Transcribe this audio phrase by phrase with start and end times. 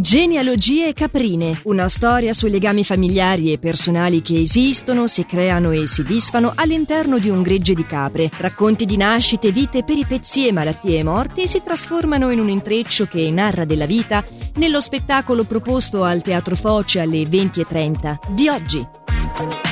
[0.00, 6.04] Genealogie caprine, una storia sui legami familiari e personali che esistono, si creano e si
[6.04, 8.30] disfano all'interno di un gregge di capre.
[8.36, 13.64] Racconti di nascite, vite, peripezie, malattie e morti si trasformano in un intreccio che narra
[13.64, 14.24] della vita
[14.54, 19.67] nello spettacolo proposto al Teatro Foce alle 20.30 di oggi.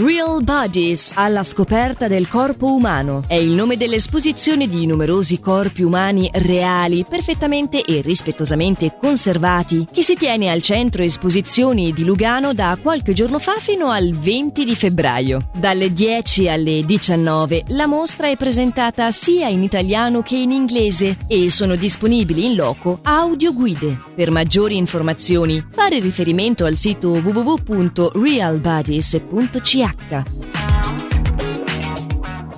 [0.00, 6.30] Real Bodies alla scoperta del corpo umano è il nome dell'esposizione di numerosi corpi umani
[6.34, 13.12] reali, perfettamente e rispettosamente conservati, che si tiene al centro esposizioni di Lugano da qualche
[13.12, 15.50] giorno fa fino al 20 di febbraio.
[15.58, 21.50] Dalle 10 alle 19 la mostra è presentata sia in italiano che in inglese e
[21.50, 23.98] sono disponibili in loco audioguide.
[24.14, 29.87] Per maggiori informazioni fare riferimento al sito www.realbodies.ch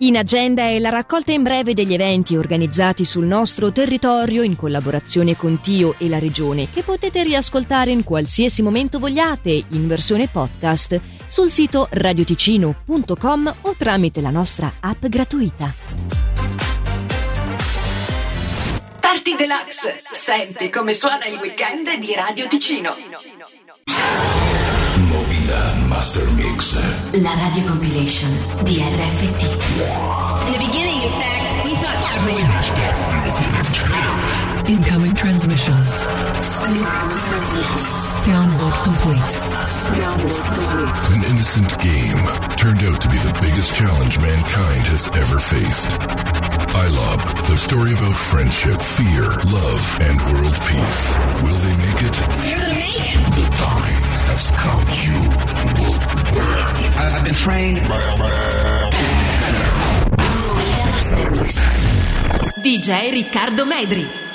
[0.00, 5.36] In agenda è la raccolta in breve degli eventi organizzati sul nostro territorio in collaborazione
[5.36, 11.00] con Tio e la Regione, che potete riascoltare in qualsiasi momento vogliate in versione podcast
[11.26, 15.74] sul sito radioticino.com o tramite la nostra app gratuita.
[19.00, 20.00] Party Deluxe.
[20.12, 22.94] Senti come suona il weekend di Radio Ticino.
[25.48, 26.76] Movida Master Mix.
[27.22, 28.30] La radio compilation
[28.64, 29.44] di RFT.
[30.44, 32.36] In the beginning, in fact, we thought every
[34.70, 35.72] Incoming transmission.
[38.26, 39.32] Download complete.
[39.96, 41.16] Found this complete.
[41.16, 42.26] An innocent game
[42.56, 45.88] turned out to be the biggest challenge mankind has ever faced.
[46.76, 51.16] iLob, the story about friendship, fear, love, and world peace.
[51.42, 52.20] Will they make it?
[52.44, 53.24] You're gonna make it.
[53.34, 54.86] The time has come.
[55.02, 55.18] You
[55.82, 55.98] will
[56.98, 57.78] I've been trained.
[62.62, 64.27] DJ Riccardo Medri.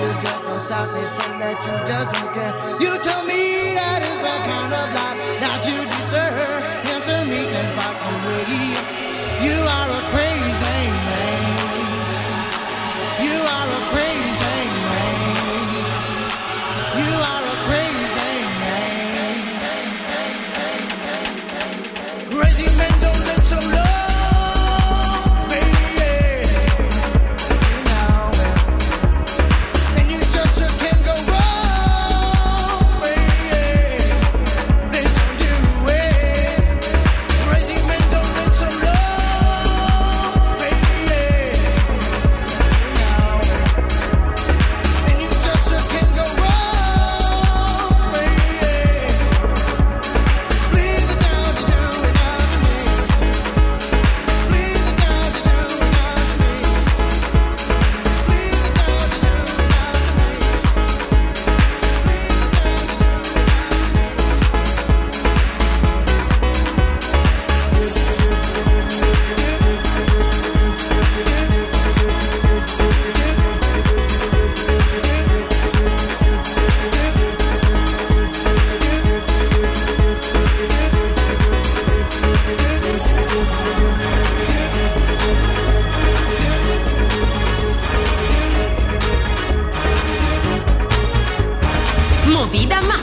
[0.00, 2.54] you just don't stop me, tell that you just don't care.
[2.80, 3.39] You told me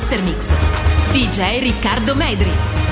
[0.07, 0.53] Mastermix.
[1.11, 2.86] DJ Riccardo Medri.